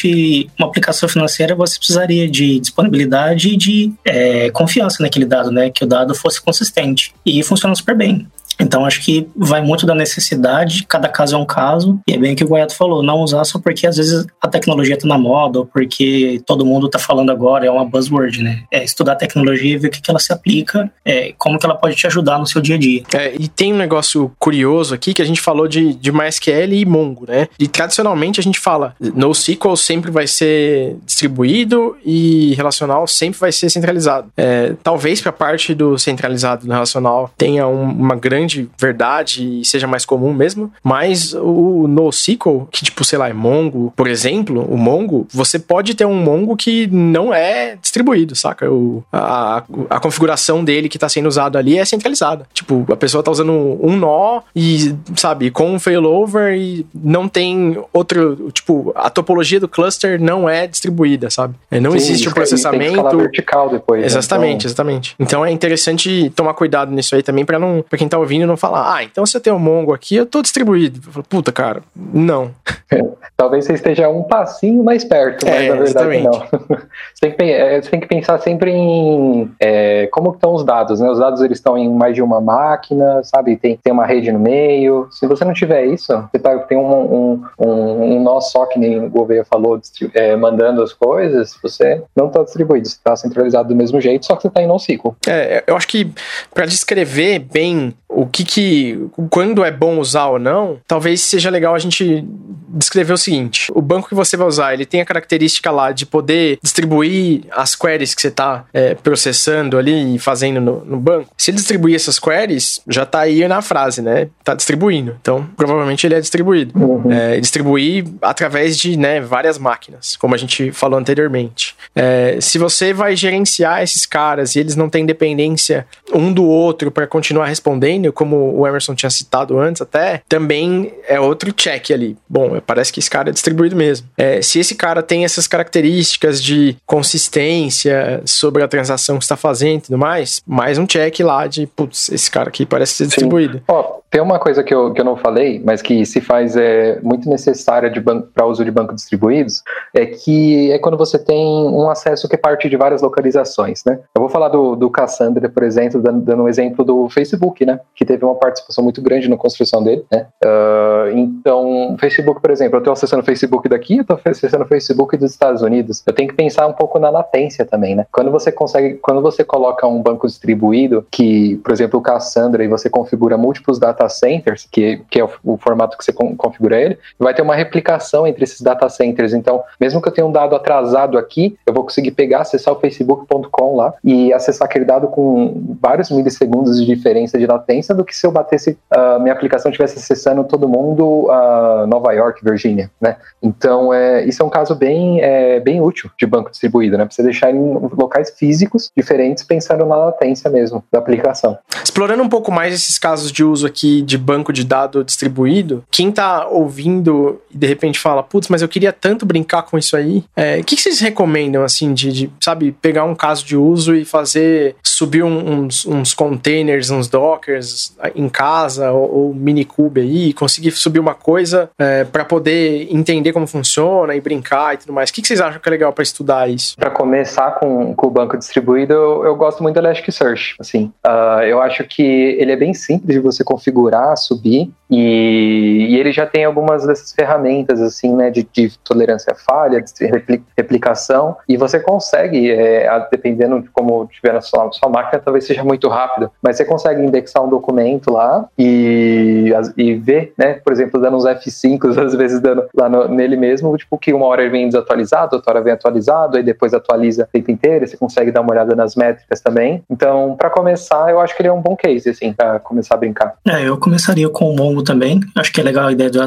[0.59, 5.71] uma aplicação financeira você precisaria de disponibilidade e de é, confiança naquele dado, né?
[5.71, 7.15] Que o dado fosse consistente.
[7.25, 8.27] E funciona super bem.
[8.59, 12.33] Então acho que vai muito da necessidade, cada caso é um caso, e é bem
[12.33, 15.19] o que o Goiato falou, não usar só porque às vezes a tecnologia está na
[15.19, 18.63] moda, ou porque todo mundo está falando agora, é uma buzzword, né?
[18.71, 21.67] É estudar a tecnologia e ver o que, que ela se aplica, é, como que
[21.67, 23.03] ela pode te ajudar no seu dia a dia.
[23.15, 26.85] É, e tem um negócio curioso aqui que a gente falou de, de MySQL e
[26.85, 27.49] Mongo, né?
[27.59, 33.71] E tradicionalmente a gente fala NoSQL sempre vai ser distribuído e relacional sempre vai ser
[33.71, 34.31] centralizado.
[34.37, 39.61] É, talvez para a parte do centralizado no relacional tenha um, uma grande grande verdade
[39.61, 44.07] e seja mais comum mesmo, mas o NoSQL, que tipo, sei lá, é Mongo, por
[44.07, 48.71] exemplo, o Mongo, você pode ter um Mongo que não é distribuído, saca?
[48.71, 52.47] O, a, a configuração dele que está sendo usado ali é centralizada.
[52.55, 57.79] Tipo, a pessoa está usando um nó e, sabe, com um failover e não tem
[57.93, 61.55] outro, tipo, a topologia do cluster não é distribuída, sabe?
[61.71, 64.01] É, não Sim, existe o um processamento vertical depois.
[64.01, 64.07] Né?
[64.07, 64.55] Exatamente, né?
[64.55, 64.69] então...
[64.69, 65.15] exatamente.
[65.19, 68.47] Então é interessante tomar cuidado nisso aí também para não, para quem tá ouvindo ouvindo
[68.47, 71.01] não falar, ah, então se eu tenho um Mongo aqui, eu tô distribuído.
[71.07, 72.51] Eu falo, Puta, cara, não.
[72.91, 73.03] É,
[73.37, 76.33] talvez você esteja um passinho mais perto, mas é, na verdade não.
[77.13, 81.01] você, tem que, é, você tem que pensar sempre em é, como estão os dados,
[81.01, 81.11] né?
[81.11, 83.57] Os dados eles estão em mais de uma máquina, sabe?
[83.57, 85.09] Tem, tem uma rede no meio.
[85.11, 88.79] Se você não tiver isso, você tá, tem um, um, um, um nó só que
[88.79, 89.81] nem o Gouveia falou,
[90.15, 94.37] é, mandando as coisas, você não está distribuído, você está centralizado do mesmo jeito, só
[94.37, 95.17] que você está em NoSQL.
[95.27, 96.11] É, eu acho que
[96.55, 99.09] para descrever bem o que que.
[99.31, 102.25] quando é bom usar ou não, talvez seja legal a gente
[102.69, 106.07] descrever o seguinte: o banco que você vai usar, ele tem a característica lá de
[106.07, 111.31] poder distribuir as queries que você está é, processando ali e fazendo no, no, banco.
[111.37, 114.29] Se ele distribuir essas queries, já está aí na frase, né?
[114.45, 115.17] Tá distribuindo.
[115.21, 116.79] Então, provavelmente ele é distribuído.
[116.79, 117.11] Uhum.
[117.11, 121.75] É, distribuir através de né, várias máquinas, como a gente falou anteriormente.
[121.95, 126.91] É, se você vai gerenciar esses caras e eles não têm dependência um do outro
[126.91, 132.17] para continuar respondendo, como o Emerson tinha citado antes até, também é outro check ali.
[132.29, 134.09] Bom, parece que esse cara é distribuído mesmo.
[134.17, 139.79] É, se esse cara tem essas características de consistência sobre a transação que está fazendo
[139.79, 143.63] e tudo mais, mais um check lá de, putz, esse cara aqui parece ser distribuído.
[143.69, 146.99] Ó, tem uma coisa que eu, que eu não falei, mas que se faz é
[147.03, 147.93] muito necessária
[148.33, 149.63] para uso de bancos distribuídos,
[149.95, 153.99] é que é quando você tem um acesso que parte de várias localizações, né?
[154.15, 157.79] Eu vou falar do, do Cassandra, por exemplo, dando, dando um exemplo do Facebook, né?
[157.95, 160.27] que teve uma participação muito grande na construção dele, né?
[160.43, 164.67] Uh, então, Facebook, por exemplo, eu estou acessando o Facebook daqui, eu estou acessando o
[164.67, 166.03] Facebook dos Estados Unidos.
[166.07, 168.07] Eu tenho que pensar um pouco na latência também, né?
[168.11, 172.69] Quando você consegue, quando você coloca um banco distribuído, que, por exemplo, o Cassandra, e
[172.69, 176.81] você configura múltiplos data data centers, que, que é o, o formato que você configura
[176.81, 179.33] ele, vai ter uma replicação entre esses data centers.
[179.35, 182.81] Então, mesmo que eu tenha um dado atrasado aqui, eu vou conseguir pegar, acessar o
[182.81, 188.17] facebook.com lá e acessar aquele dado com vários milissegundos de diferença de latência do que
[188.17, 193.17] se eu batesse, uh, minha aplicação estivesse acessando todo mundo uh, Nova York, Virgínia, né?
[193.43, 197.05] Então, é, isso é um caso bem, é, bem útil de banco distribuído, né?
[197.05, 201.59] Pra você deixar em locais físicos diferentes pensando na latência mesmo da aplicação.
[201.83, 206.11] Explorando um pouco mais esses casos de uso aqui de banco de dado distribuído, quem
[206.11, 210.25] tá ouvindo e de repente fala, putz, mas eu queria tanto brincar com isso aí,
[210.37, 213.95] é, o que, que vocês recomendam, assim, de, de, sabe, pegar um caso de uso
[213.95, 220.33] e fazer, subir um, uns, uns containers, uns dockers em casa ou, ou minikube aí,
[220.33, 225.11] conseguir subir uma coisa é, para poder entender como funciona e brincar e tudo mais.
[225.11, 226.77] O que, que vocês acham que é legal para estudar isso?
[226.77, 230.57] Para começar com, com o banco distribuído, eu, eu gosto muito do Elasticsearch.
[230.59, 233.76] Assim, uh, eu acho que ele é bem simples de você configurar,
[234.17, 239.35] subir, e, e, ele já tem algumas dessas ferramentas assim, né, de, de tolerância à
[239.35, 245.21] falha, de replicação, e você consegue, é, dependendo de como tiver a sua, sua máquina,
[245.25, 250.55] talvez seja muito rápido, mas você consegue indexar um documento lá e, e ver, né,
[250.55, 254.27] por exemplo, dando uns F5, às vezes dando lá no, nele mesmo, tipo que uma
[254.27, 257.97] hora ele vem desatualizado, outra hora vem atualizado, aí depois atualiza o tempo inteiro, você
[257.97, 259.83] consegue dar uma olhada nas métricas também.
[259.91, 262.99] Então, para começar, eu acho que ele é um bom case, assim, para começar a
[262.99, 263.35] brincar.
[263.47, 265.21] É, eu começaria com o Mongo também.
[265.35, 266.19] Acho que é legal a ideia do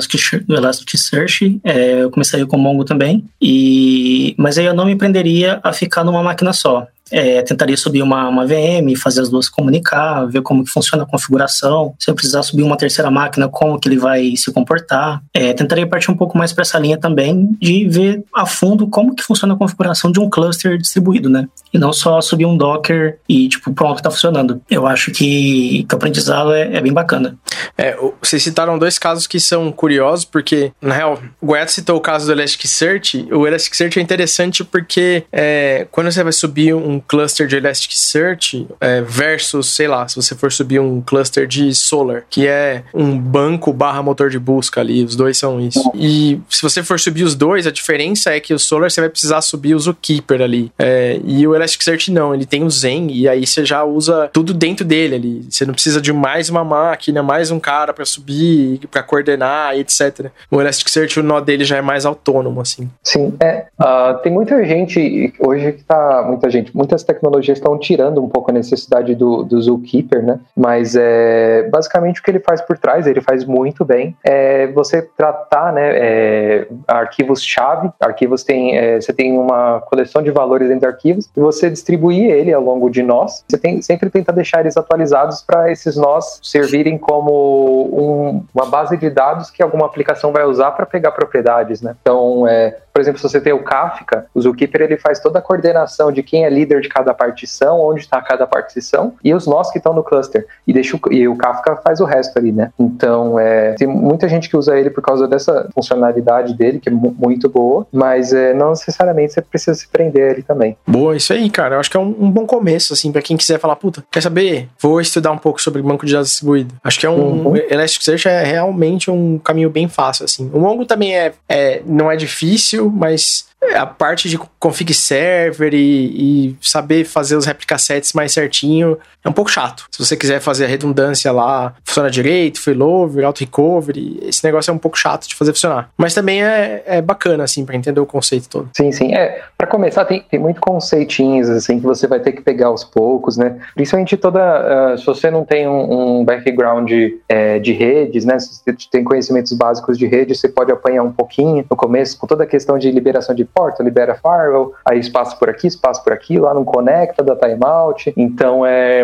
[0.55, 1.59] Elasticsearch.
[1.63, 3.25] É, eu começaria com o Mongo também.
[3.41, 8.01] E, mas aí eu não me prenderia a ficar numa máquina só é, tentaria subir
[8.01, 11.93] uma, uma VM, fazer as duas comunicar, ver como que funciona a configuração.
[11.99, 15.21] Se eu precisar subir uma terceira máquina, como que ele vai se comportar.
[15.33, 19.15] É, tentaria partir um pouco mais para essa linha também de ver a fundo como
[19.15, 21.47] que funciona a configuração de um cluster distribuído, né?
[21.73, 24.61] E não só subir um Docker e, tipo, pronto, tá funcionando.
[24.69, 27.37] Eu acho que, que o aprendizado é, é bem bacana.
[27.77, 32.01] É, vocês citaram dois casos que são curiosos, porque, na real, o Goethe citou o
[32.01, 33.27] caso do Elasticsearch.
[33.31, 39.01] O Elasticsearch é interessante porque é, quando você vai subir um cluster de Elasticsearch é,
[39.01, 43.71] versus, sei lá, se você for subir um cluster de Solar, que é um banco
[43.73, 45.91] barra motor de busca ali, os dois são isso.
[45.93, 49.09] E se você for subir os dois, a diferença é que o Solar você vai
[49.09, 50.71] precisar subir o Zookeeper ali.
[50.77, 54.53] É, e o Elasticsearch não, ele tem o Zen, e aí você já usa tudo
[54.53, 55.47] dentro dele ali.
[55.49, 60.27] Você não precisa de mais uma máquina, mais um cara para subir, para coordenar, etc.
[60.49, 62.89] O Elasticsearch, o nó dele já é mais autônomo, assim.
[63.03, 63.65] Sim, é.
[63.79, 66.23] Uh, tem muita gente hoje que tá.
[66.27, 70.39] Muita gente, muitas tecnologias estão tirando um pouco a necessidade do, do Zookeeper, né?
[70.55, 75.01] Mas é, basicamente o que ele faz por trás, ele faz muito bem, é você
[75.01, 77.91] tratar né, é, arquivos-chave.
[77.99, 78.75] Arquivos tem.
[78.75, 82.61] É, você tem uma coleção de valores dentro de arquivos e você distribuir ele ao
[82.61, 83.43] longo de nós.
[83.47, 88.97] Você tem, sempre tenta deixar eles atualizados para esses nós servirem como um, uma base
[88.97, 91.95] de dados que alguma aplicação vai usar para pegar propriedades, né?
[92.01, 95.41] Então, é, por exemplo, se você tem o Kafka, o Zookeeper ele faz toda a
[95.41, 99.71] coordenação de quem é líder de cada partição, onde está cada partição e os nós
[99.71, 100.45] que estão no cluster.
[100.67, 102.73] E, deixa o, e o Kafka faz o resto ali, né?
[102.77, 106.91] Então, é, tem muita gente que usa ele por causa dessa funcionalidade dele, que é
[106.91, 110.75] muito boa, mas é, não necessariamente você precisa se prender ele também.
[110.85, 111.75] Boa, isso aí, cara.
[111.75, 114.21] Eu acho que é um, um bom começo, assim, para quem quiser falar, puta, quer
[114.21, 114.67] saber?
[114.77, 116.75] Vou estudar um pouco sobre banco de dados distribuído.
[116.83, 117.47] Acho que é um.
[117.47, 117.55] Uhum.
[117.55, 120.51] Elasticsearch é realmente um caminho bem fácil, assim.
[120.53, 126.47] O Mongo também é, é não é difícil, mas a parte de config server e,
[126.49, 129.85] e, saber fazer os replicasets mais certinho é um pouco chato.
[129.91, 134.73] Se você quiser fazer a redundância lá, funciona direito, failover, auto recovery, esse negócio é
[134.73, 135.89] um pouco chato de fazer funcionar.
[135.97, 138.69] Mas também é, é bacana, assim, para entender o conceito todo.
[138.75, 139.13] Sim, sim.
[139.13, 142.85] É, para começar, tem, tem muito conceitinhos, assim, que você vai ter que pegar aos
[142.85, 143.59] poucos, né?
[143.75, 144.93] Principalmente toda.
[144.93, 146.89] Uh, se você não tem um, um background
[147.27, 148.39] é, de redes, né?
[148.39, 152.25] Se você tem conhecimentos básicos de rede, você pode apanhar um pouquinho no começo, com
[152.25, 156.13] toda a questão de liberação de porta, libera firewall, aí espaço por aqui, espaço por
[156.13, 158.13] aqui, lá não conecta, dá timeout.
[158.15, 159.03] Então, é,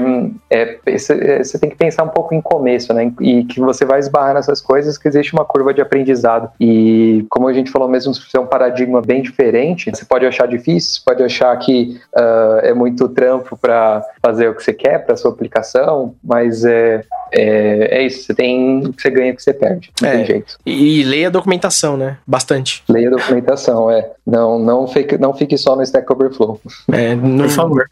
[0.50, 3.12] é, você tem que pensar um pouco em começo, né?
[3.22, 6.50] E que você vai esbarrar nessas coisas, que existe uma curva de aprendizado.
[6.60, 10.48] E, como a gente falou mesmo, se é um paradigma bem diferente, você pode achar
[10.48, 15.16] difícil, pode achar que uh, é muito trampo para fazer o que você quer para
[15.16, 19.44] sua aplicação, mas é, é, é, isso, você tem o que você ganha o que
[19.44, 19.92] você perde.
[20.02, 20.58] Não é, tem jeito.
[20.66, 22.18] E, e leia a documentação, né?
[22.26, 22.84] Bastante.
[22.88, 24.12] Leia a documentação, é.
[24.26, 26.60] Não, não, fique, não fique só no Stack Overflow.
[26.92, 27.86] É, por favor.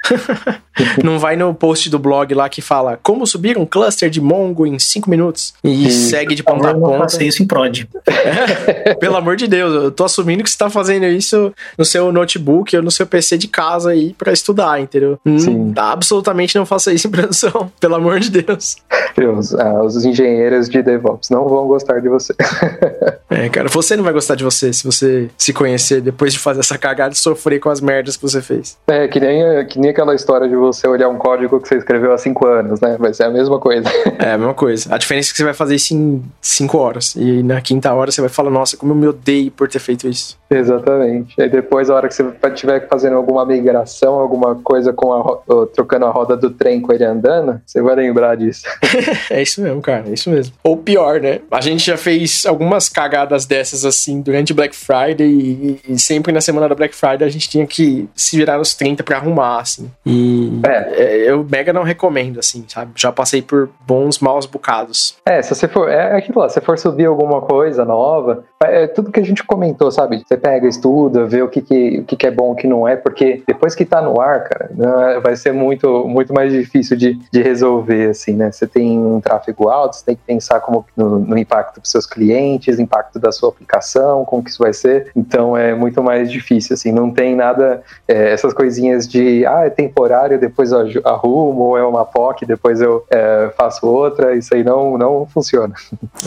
[1.04, 4.66] não vai no post do blog lá que fala como subir um cluster de Mongo
[4.66, 6.10] em 5 minutos e Sim.
[6.10, 6.98] segue de ponta a ponta.
[6.98, 7.88] Faça isso em prod.
[8.08, 12.12] É, pelo amor de Deus, eu tô assumindo que você tá fazendo isso no seu
[12.12, 15.20] notebook ou no seu PC de casa aí para estudar, entendeu?
[15.24, 15.56] Hum, Sim.
[15.56, 18.78] Hum, absolutamente não faça isso em produção, pelo amor de Deus.
[19.16, 22.34] Eu os, uh, os engenheiros de DevOps não vão gostar de você.
[23.30, 26.60] é, cara, você não vai gostar de você se você se conhecer depois de fazer
[26.60, 28.78] essa cagada e sofrer com as merdas que você fez.
[28.88, 32.14] É, que nem, que nem aquela história de você olhar um código que você escreveu
[32.14, 32.98] há cinco anos, né?
[33.00, 33.90] Vai ser a mesma coisa.
[34.20, 34.94] É, a mesma coisa.
[34.94, 37.16] A diferença é que você vai fazer isso em cinco horas.
[37.16, 40.08] E na quinta hora você vai falar, nossa, como eu me odeio por ter feito
[40.08, 40.38] isso.
[40.50, 41.42] Exatamente.
[41.42, 46.06] Aí depois, a hora que você estiver fazendo alguma migração, alguma coisa com a, trocando
[46.06, 48.64] a roda do trem com ele andando, você vai lembrar disso.
[49.30, 50.06] é isso mesmo, cara.
[50.08, 50.56] É isso mesmo.
[50.64, 51.40] Ou pior, né?
[51.52, 56.42] A gente já fez algumas cagadas dessas assim durante Black Friday e, e sempre na
[56.42, 59.90] semana da Black Friday a gente tinha que se virar nos 30 para arrumar, assim.
[60.06, 61.02] E é.
[61.02, 61.30] é.
[61.30, 62.92] eu mega não recomendo, assim, sabe?
[62.96, 65.16] Já passei por bons maus bocados.
[65.26, 65.90] É, se você for.
[65.90, 69.92] É aquilo lá, se for subir alguma coisa nova, é tudo que a gente comentou,
[69.92, 70.24] sabe?
[70.26, 72.88] Você pega, estuda, vê o que, que, o que, que é bom, o que não
[72.88, 76.98] é, porque depois que tá no ar, cara, né, vai ser muito, muito mais difícil
[76.98, 78.52] de, de resolver, assim, né?
[78.52, 82.06] Você tem um tráfego alto, você tem que pensar como no, no impacto para seus
[82.06, 85.12] clientes, impacto da sua aplicação, como que isso vai ser.
[85.16, 89.70] Então é muito mais difícil, assim, não tem nada, é, essas coisinhas de, ah, é
[89.70, 94.64] temporário, depois eu arrumo, ou é uma POC, depois eu é, faço outra, isso aí
[94.64, 95.74] não, não funciona.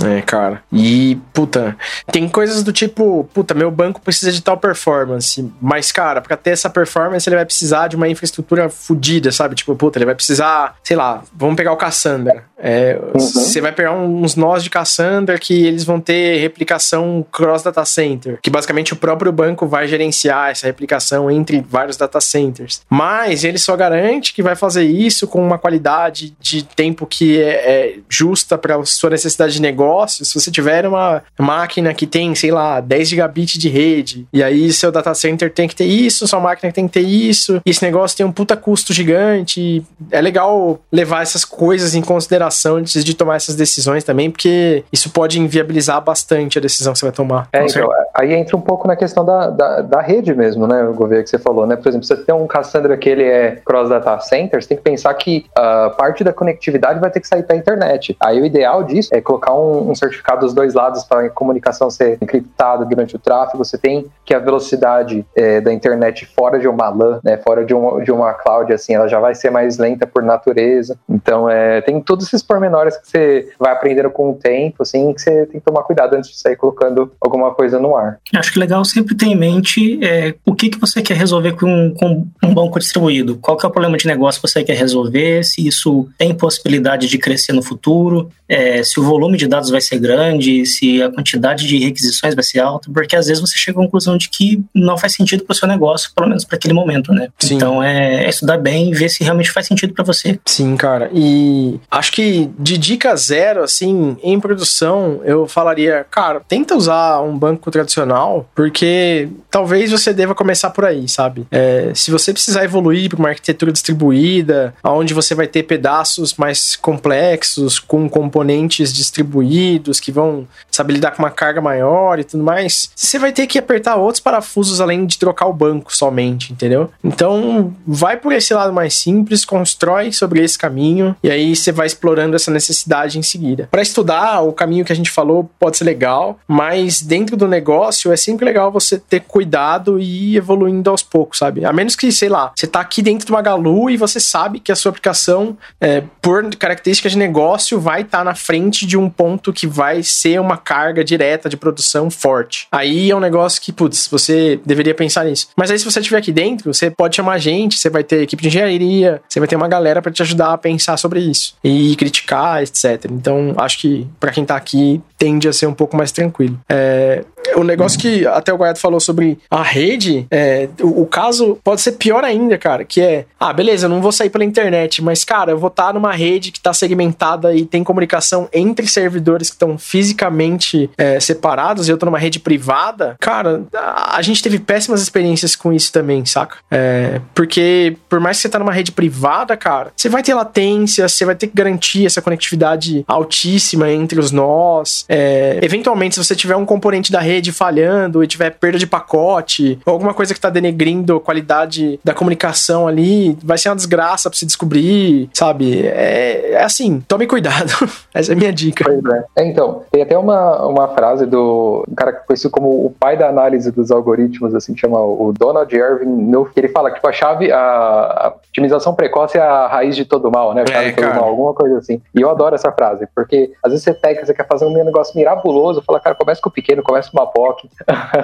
[0.04, 0.62] É, cara.
[0.72, 1.76] E, puta,
[2.10, 6.50] tem coisas do tipo, puta, meu banco precisa de tal performance, mas, cara, pra ter
[6.50, 9.54] essa performance ele vai precisar de uma infraestrutura fodida, sabe?
[9.54, 12.44] Tipo, puta, ele vai precisar, sei lá, vamos pegar o Cassandra.
[12.58, 13.20] É, uhum.
[13.20, 18.38] Você vai pegar uns nós de Cassandra que eles vão ter replicação cross data center,
[18.42, 22.80] que basicamente o próprio banco vai gerenciar essa replicação entre vários data centers.
[22.88, 27.48] Mas ele só garante que vai fazer isso com uma qualidade de tempo que é,
[27.48, 30.24] é justa para sua necessidade de negócio.
[30.24, 34.72] Se você tiver uma máquina que tem, sei lá, 10 gigabits de rede, e aí
[34.72, 37.82] seu data center tem que ter isso, sua máquina tem que ter isso, e esse
[37.82, 39.84] negócio tem um puta custo gigante.
[40.10, 42.45] É legal levar essas coisas em consideração
[42.76, 47.06] antes de tomar essas decisões também, porque isso pode inviabilizar bastante a decisão que você
[47.06, 47.48] vai tomar.
[47.52, 50.94] É, então, aí entra um pouco na questão da, da, da, rede mesmo, né, o
[50.94, 51.76] governo que você falou, né?
[51.76, 54.82] Por exemplo, você tem um Cassandra que ele é cross data center, você tem que
[54.82, 58.16] pensar que uh, parte da conectividade vai ter que sair para a internet.
[58.20, 62.06] Aí o ideal disso é colocar um, um certificado dos dois lados para comunicação ser
[62.06, 66.68] ser encriptada durante o tráfego, você tem que a velocidade é, da internet fora de
[66.68, 69.78] uma LAN, né, fora de uma, de uma cloud, assim, ela já vai ser mais
[69.78, 70.96] lenta por natureza.
[71.08, 75.20] Então, é, tem todos esses pormenores que você vai aprendendo com o tempo, assim, que
[75.20, 78.18] você tem que tomar cuidado antes de sair colocando alguma coisa no ar.
[78.34, 81.94] Acho que legal sempre ter em mente é, o que, que você quer resolver com,
[81.94, 83.36] com um banco distribuído.
[83.36, 87.08] Qual que é o problema de negócio que você quer resolver, se isso tem possibilidade
[87.08, 91.10] de crescer no futuro, é, se o volume de dados vai ser grande, se a
[91.10, 94.62] quantidade de requisições vai ser alta, porque às vezes você chega à conclusão de que
[94.74, 97.28] não faz sentido para o seu negócio, pelo menos para aquele momento, né?
[97.38, 97.56] Sim.
[97.56, 100.38] Então é, é, estudar bem e ver se realmente faz sentido para você.
[100.44, 101.10] Sim, cara.
[101.12, 102.25] E acho que
[102.58, 109.28] de dica zero, assim, em produção, eu falaria, cara, tenta usar um banco tradicional, porque
[109.50, 111.46] talvez você deva começar por aí, sabe?
[111.50, 116.76] É, se você precisar evoluir para uma arquitetura distribuída, onde você vai ter pedaços mais
[116.76, 122.90] complexos, com componentes distribuídos, que vão saber lidar com uma carga maior e tudo mais,
[122.94, 126.90] você vai ter que apertar outros parafusos além de trocar o banco somente, entendeu?
[127.02, 131.86] Então, vai por esse lado mais simples, constrói sobre esse caminho e aí você vai
[132.16, 133.68] explorando essa necessidade em seguida.
[133.70, 138.10] Para estudar, o caminho que a gente falou pode ser legal, mas dentro do negócio
[138.10, 141.64] é sempre legal você ter cuidado e ir evoluindo aos poucos, sabe?
[141.64, 144.72] A menos que, sei lá, você tá aqui dentro do Magalu e você sabe que
[144.72, 149.10] a sua aplicação, é, por características de negócio, vai estar tá na frente de um
[149.10, 152.66] ponto que vai ser uma carga direta de produção forte.
[152.72, 155.48] Aí é um negócio que, putz, você deveria pensar nisso.
[155.56, 158.42] Mas aí, se você estiver aqui dentro, você pode chamar gente, você vai ter equipe
[158.42, 161.96] de engenharia, você vai ter uma galera para te ajudar a pensar sobre isso e
[162.06, 163.06] criticar, etc.
[163.10, 166.58] Então, acho que para quem tá aqui, tende a ser um pouco mais tranquilo.
[166.68, 167.24] É,
[167.56, 171.80] o negócio que até o Guaiato falou sobre a rede, é, o, o, caso pode
[171.80, 175.24] ser pior ainda, cara, que é, ah, beleza, eu não vou sair pela internet, mas,
[175.24, 179.54] cara, eu vou estar numa rede que está segmentada e tem comunicação entre servidores que
[179.54, 184.58] estão fisicamente é, separados e eu tô numa rede privada, cara, a, a, gente teve
[184.58, 186.58] péssimas experiências com isso também, saca?
[186.70, 191.08] É, porque por mais que você tá numa rede privada, cara, você vai ter latência,
[191.08, 195.04] você vai ter que garantir essa conectividade altíssima entre os nós.
[195.08, 198.86] É, eventualmente, se você tiver um componente da rede rede falhando e tiver perda de
[198.86, 203.76] pacote, ou alguma coisa que tá denegrindo a qualidade da comunicação ali, vai ser uma
[203.76, 205.86] desgraça pra se descobrir, sabe?
[205.86, 207.72] É, é assim, tome cuidado.
[208.12, 208.84] Essa é a minha dica.
[208.84, 209.24] Pois é.
[209.36, 209.48] é.
[209.48, 213.70] Então, tem até uma, uma frase do um cara conhecido como o pai da análise
[213.70, 217.52] dos algoritmos, assim, que chama o Donald Irving, que ele fala que tipo, a chave,
[217.52, 220.64] a, a otimização precoce é a raiz de todo mal, né?
[220.70, 222.00] É, todo mal, alguma coisa assim.
[222.14, 225.16] E eu adoro essa frase, porque às vezes você pega, você quer fazer um negócio
[225.16, 227.68] mirabuloso, fala, cara, começa com o pequeno, começa com uma POC.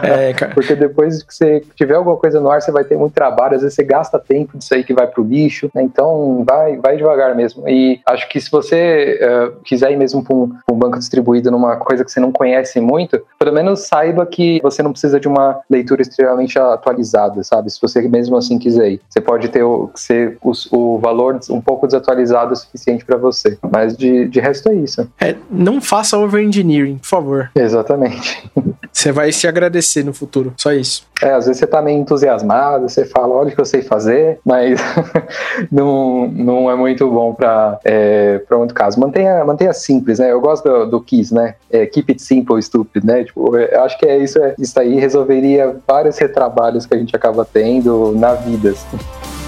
[0.02, 3.56] É, porque depois que você tiver alguma coisa no ar, você vai ter muito trabalho,
[3.56, 5.82] às vezes você gasta tempo disso aí que vai pro lixo, né?
[5.82, 7.68] Então, vai, vai devagar mesmo.
[7.68, 11.76] E acho que se você uh, quiser ir mesmo para um, um, banco distribuído numa
[11.76, 15.60] coisa que você não conhece muito, pelo menos saiba que você não precisa de uma
[15.68, 17.70] leitura extremamente atualizada, sabe?
[17.70, 19.00] Se você mesmo assim quiser ir.
[19.08, 23.58] Você pode ter o, ser, o, o valor um pouco desatualizado o suficiente para você.
[23.70, 25.08] Mas de, de resto é isso.
[25.20, 27.50] É, não faça over-engineering, por favor.
[27.54, 28.50] Exatamente.
[28.92, 31.06] Você vai se agradecer no futuro, só isso.
[31.20, 34.38] É, às vezes você tá meio entusiasmado, você fala, olha o que eu sei fazer,
[34.44, 34.80] mas
[35.70, 39.00] não, não é muito bom para é, muito caso.
[39.00, 40.30] Mantenha, mantenha simples, né?
[40.30, 41.54] Eu gosto do, do KISS, né?
[41.70, 43.24] É, keep it simple, stupid, né?
[43.24, 47.14] Tipo, eu acho que é isso, é, isso aí resolveria vários retrabalhos que a gente
[47.16, 48.70] acaba tendo na vida.
[48.70, 49.41] Assim.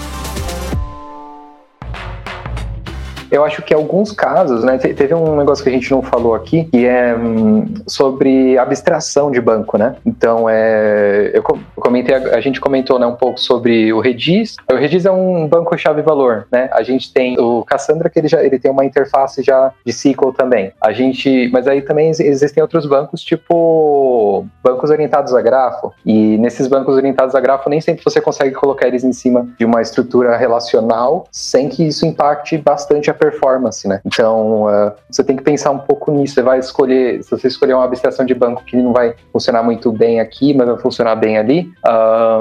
[3.35, 6.63] Eu acho que alguns casos, né, teve um negócio que a gente não falou aqui,
[6.71, 9.97] que é hum, sobre abstração de banco, né?
[10.05, 11.43] Então, é, eu
[11.75, 14.55] comentei, a gente comentou né, um pouco sobre o Redis.
[14.71, 16.69] O Redis é um banco chave-valor, né?
[16.71, 20.31] A gente tem o Cassandra, que ele já ele tem uma interface já de SQL
[20.31, 20.71] também.
[20.79, 25.91] A gente, mas aí também existem outros bancos, tipo bancos orientados a grafo.
[26.05, 29.65] E nesses bancos orientados a grafo, nem sempre você consegue colocar eles em cima de
[29.65, 34.01] uma estrutura relacional sem que isso impacte bastante a performance, né?
[34.05, 36.35] Então, uh, você tem que pensar um pouco nisso.
[36.35, 39.91] Você vai escolher, se você escolher uma abstração de banco que não vai funcionar muito
[39.91, 41.71] bem aqui, mas vai funcionar bem ali,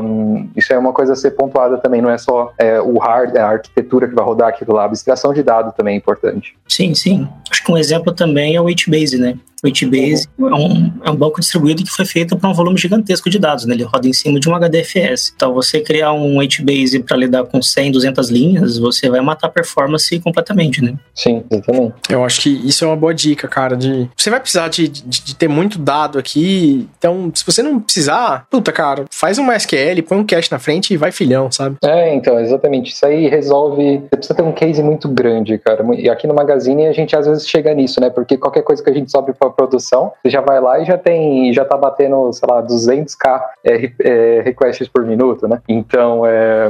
[0.03, 2.01] um, isso é uma coisa a ser pontuada também.
[2.01, 4.83] Não é só é, o hard, a arquitetura que vai rodar aquilo lá.
[4.83, 6.57] A abstração de dado também é importante.
[6.69, 7.29] Sim, sim.
[7.51, 9.39] Acho que um exemplo também é o HBase, né?
[9.65, 13.31] O HBase é um, é um banco distribuído que foi feito para um volume gigantesco
[13.31, 13.75] de dados, né?
[13.75, 15.33] Ele roda em cima de um HDFS.
[15.35, 19.51] Então, você criar um HBase para lidar com 100, 200 linhas, você vai matar a
[19.51, 20.95] performance completamente, né?
[21.15, 21.95] Sim, exatamente.
[22.11, 23.75] Eu acho que isso é uma boa dica, cara.
[23.75, 26.87] De você vai precisar de, de, de ter muito dado aqui.
[26.99, 30.93] Então, se você não precisar, puta, cara, faz um MySQL, põe um cache na frente
[30.93, 31.77] e vai filhão, sabe?
[31.83, 32.93] É, então, exatamente.
[32.93, 34.01] Isso aí resolve.
[34.11, 35.83] Você precisa ter um case muito grande, cara.
[35.97, 38.11] E aqui no Magazine a gente às vezes chega nisso, né?
[38.11, 40.99] Porque qualquer coisa que a gente sobe para produção, você já vai lá e já
[40.99, 45.61] tem, já tá batendo, sei lá, 200k é, é, requests por minuto, né?
[45.69, 46.69] Então, é,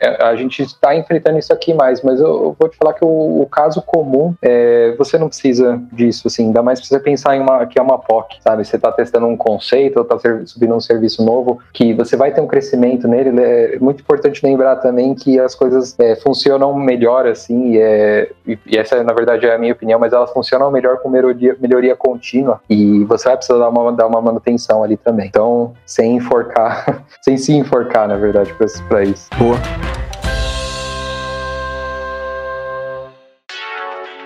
[0.00, 3.42] é a gente está enfrentando isso aqui mais, mas eu, vou te falar que o,
[3.42, 7.66] o caso comum, é, você não precisa disso, assim, ainda mais precisa pensar em uma,
[7.66, 8.64] que é uma POC, sabe?
[8.64, 12.40] Você está testando um conceito ou está subindo um serviço novo, que você vai ter
[12.40, 17.76] um crescimento nele, é muito importante lembrar também que as coisas é, funcionam melhor, assim,
[17.76, 21.56] e, e essa, na verdade, é a minha opinião, mas elas funcionam melhor com melhoria,
[21.60, 25.28] melhoria contínua e você vai precisar dar uma, dar uma manutenção ali também.
[25.28, 28.54] Então, sem enforcar, sem se enforcar, na verdade,
[28.88, 29.28] para isso.
[29.38, 29.56] Boa.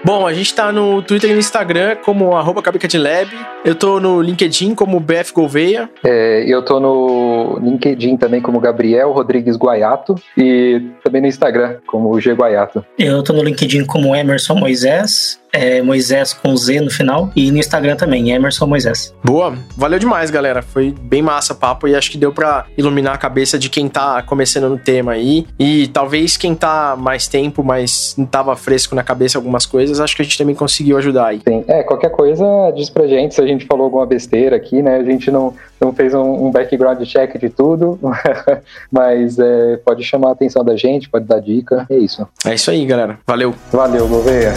[0.04, 3.30] Bom, a gente tá no Twitter e no Instagram como arroba Lab.
[3.64, 5.88] Eu tô no LinkedIn como BF Gouveia.
[6.04, 12.20] É, eu tô no LinkedIn também como Gabriel Rodrigues Guaiato e também no Instagram como
[12.20, 12.84] G Guaiato.
[12.98, 17.58] Eu tô no LinkedIn como Emerson Moisés é Moisés com Z no final, e no
[17.58, 19.14] Instagram também, Emerson Moisés.
[19.22, 20.60] Boa, valeu demais, galera.
[20.60, 23.88] Foi bem massa o papo e acho que deu para iluminar a cabeça de quem
[23.88, 25.46] tá começando no tema aí.
[25.58, 30.16] E talvez quem tá mais tempo, mas não tava fresco na cabeça algumas coisas, acho
[30.16, 31.40] que a gente também conseguiu ajudar aí.
[31.46, 32.44] Sim, é, qualquer coisa
[32.74, 34.96] diz pra gente se a gente falou alguma besteira aqui, né?
[34.96, 37.98] A gente não, não fez um, um background check de tudo,
[38.90, 42.26] mas é, pode chamar a atenção da gente, pode dar dica, é isso.
[42.44, 43.18] É isso aí, galera.
[43.26, 43.54] Valeu.
[43.70, 44.52] Valeu, Gouveia.